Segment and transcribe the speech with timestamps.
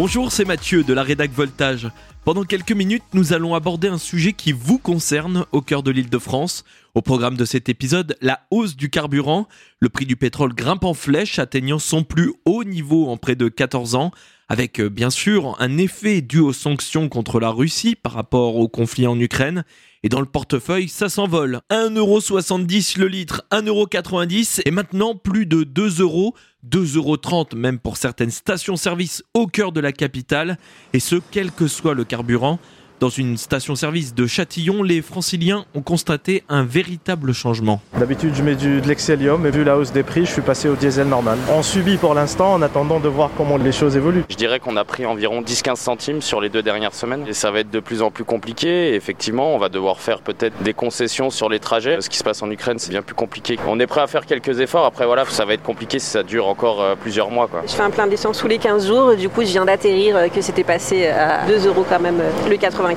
[0.00, 1.88] Bonjour, c'est Mathieu de la Rédac Voltage.
[2.24, 6.08] Pendant quelques minutes, nous allons aborder un sujet qui vous concerne au cœur de l'île
[6.08, 6.64] de France.
[6.94, 9.48] Au programme de cet épisode, la hausse du carburant.
[9.80, 13.48] Le prix du pétrole grimpe en flèche, atteignant son plus haut niveau en près de
[13.48, 14.12] 14 ans,
[14.48, 18.68] avec euh, bien sûr un effet dû aux sanctions contre la Russie par rapport au
[18.68, 19.64] conflit en Ukraine.
[20.04, 21.60] Et dans le portefeuille, ça s'envole.
[21.70, 26.36] 1,70€ le litre, 1,90€ et maintenant plus de 2 euros.
[26.66, 30.58] 2,30€ même pour certaines stations-service au cœur de la capitale,
[30.92, 32.58] et ce quel que soit le carburant.
[33.00, 37.80] Dans une station-service de Châtillon, les franciliens ont constaté un véritable changement.
[37.96, 40.68] D'habitude, je mets du, de l'excelium, mais vu la hausse des prix, je suis passé
[40.68, 41.38] au diesel normal.
[41.48, 44.24] On subit pour l'instant en attendant de voir comment les choses évoluent.
[44.28, 47.52] Je dirais qu'on a pris environ 10-15 centimes sur les deux dernières semaines et ça
[47.52, 48.88] va être de plus en plus compliqué.
[48.88, 52.00] Et effectivement, on va devoir faire peut-être des concessions sur les trajets.
[52.00, 53.60] Ce qui se passe en Ukraine, c'est bien plus compliqué.
[53.68, 54.84] On est prêt à faire quelques efforts.
[54.84, 57.46] Après, voilà, ça va être compliqué si ça dure encore euh, plusieurs mois.
[57.46, 57.62] Quoi.
[57.64, 59.14] Je fais un plein d'essence tous les 15 jours.
[59.14, 62.50] Du coup, je viens d'atterrir euh, que c'était passé à 2 euros quand même euh,
[62.50, 62.87] le 80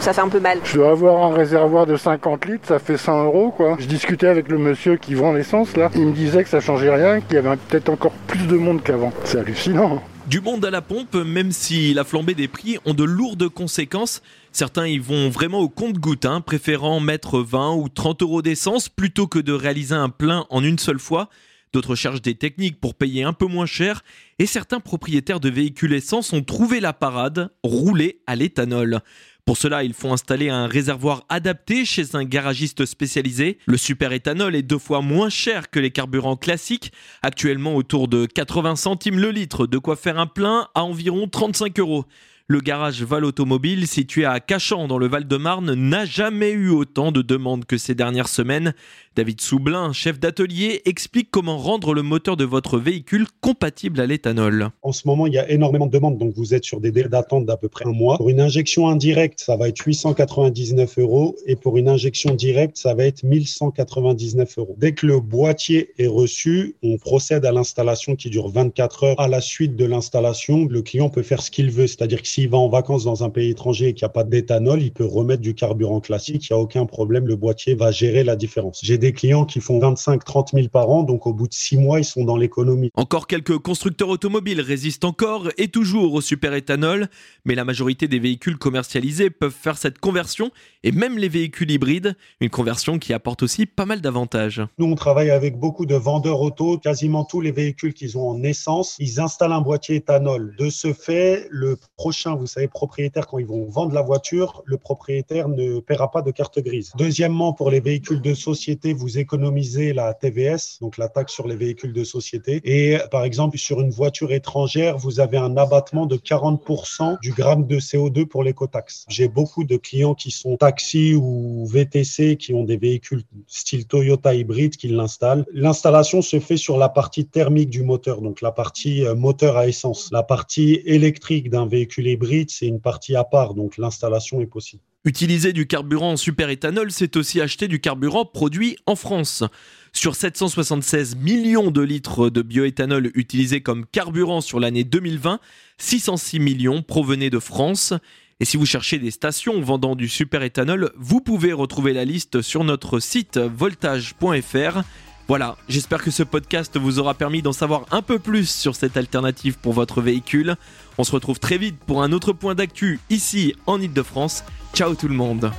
[0.00, 0.58] ça fait un peu mal.
[0.64, 3.76] Je dois avoir un réservoir de 50 litres, ça fait 100 euros quoi.
[3.78, 6.94] Je discutais avec le monsieur qui vend l'essence là, il me disait que ça changeait
[6.94, 9.12] rien, qu'il y avait peut-être encore plus de monde qu'avant.
[9.24, 10.02] C'est hallucinant.
[10.26, 14.22] Du monde à la pompe, même si la flambée des prix ont de lourdes conséquences.
[14.50, 19.28] Certains y vont vraiment au compte-goutte, hein, préférant mettre 20 ou 30 euros d'essence plutôt
[19.28, 21.28] que de réaliser un plein en une seule fois.
[21.72, 24.02] D'autres cherchent des techniques pour payer un peu moins cher
[24.38, 29.00] et certains propriétaires de véhicules essence ont trouvé la parade, rouler à l'éthanol.
[29.46, 33.58] Pour cela, ils font installer un réservoir adapté chez un garagiste spécialisé.
[33.66, 36.90] Le super éthanol est deux fois moins cher que les carburants classiques,
[37.22, 41.78] actuellement autour de 80 centimes le litre, de quoi faire un plein à environ 35
[41.78, 42.06] euros.
[42.48, 47.20] Le garage Val Automobile, situé à Cachan dans le Val-de-Marne, n'a jamais eu autant de
[47.20, 48.72] demandes que ces dernières semaines.
[49.16, 54.68] David Soublin, chef d'atelier, explique comment rendre le moteur de votre véhicule compatible à l'éthanol.
[54.82, 57.08] En ce moment, il y a énormément de demandes, donc vous êtes sur des délais
[57.08, 58.16] d'attente d'à peu près un mois.
[58.16, 62.94] Pour une injection indirecte, ça va être 899 euros et pour une injection directe, ça
[62.94, 64.76] va être 1199 euros.
[64.78, 69.20] Dès que le boîtier est reçu, on procède à l'installation qui dure 24 heures.
[69.20, 72.50] À la suite de l'installation, le client peut faire ce qu'il veut, c'est-à-dire que s'il
[72.50, 75.06] va en vacances dans un pays étranger et qu'il n'y a pas d'éthanol, il peut
[75.06, 78.80] remettre du carburant classique, il n'y a aucun problème, le boîtier va gérer la différence.
[78.82, 81.98] J'ai des clients qui font 25-30 000 par an, donc au bout de six mois,
[81.98, 82.90] ils sont dans l'économie.
[82.94, 87.08] Encore quelques constructeurs automobiles résistent encore et toujours au super-éthanol,
[87.46, 90.50] mais la majorité des véhicules commercialisés peuvent faire cette conversion,
[90.84, 94.60] et même les véhicules hybrides, une conversion qui apporte aussi pas mal d'avantages.
[94.76, 98.42] Nous, on travaille avec beaucoup de vendeurs auto, quasiment tous les véhicules qu'ils ont en
[98.42, 100.54] essence, ils installent un boîtier éthanol.
[100.58, 104.76] De ce fait, le prochain, vous savez, propriétaire, quand ils vont vendre la voiture, le
[104.76, 106.92] propriétaire ne paiera pas de carte grise.
[106.96, 111.56] Deuxièmement, pour les véhicules de société, vous économisez la TVS, donc la taxe sur les
[111.56, 112.60] véhicules de société.
[112.64, 117.66] Et par exemple, sur une voiture étrangère, vous avez un abattement de 40% du gramme
[117.66, 119.04] de CO2 pour l'écotaxe.
[119.08, 124.34] J'ai beaucoup de clients qui sont taxis ou VTC, qui ont des véhicules style Toyota
[124.34, 125.44] hybride, qui l'installent.
[125.52, 129.68] L'installation se fait sur la partie thermique du moteur, donc la partie euh, moteur à
[129.68, 130.08] essence.
[130.12, 132.15] La partie électrique d'un véhicule hybride,
[132.48, 134.82] c'est une partie à part, donc l'installation est possible.
[135.04, 139.44] Utiliser du carburant super-éthanol, c'est aussi acheter du carburant produit en France.
[139.92, 145.38] Sur 776 millions de litres de bioéthanol utilisés comme carburant sur l'année 2020,
[145.78, 147.94] 606 millions provenaient de France.
[148.40, 152.64] Et si vous cherchez des stations vendant du super-éthanol, vous pouvez retrouver la liste sur
[152.64, 154.82] notre site voltage.fr.
[155.28, 158.96] Voilà, j'espère que ce podcast vous aura permis d'en savoir un peu plus sur cette
[158.96, 160.54] alternative pour votre véhicule.
[160.98, 164.44] On se retrouve très vite pour un autre point d'actu ici en Ile-de-France.
[164.72, 165.50] Ciao tout le monde